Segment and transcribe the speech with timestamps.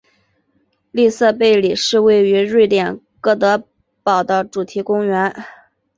[0.91, 3.67] 利瑟贝里是位于瑞典哥德
[4.01, 5.31] 堡的主题公园。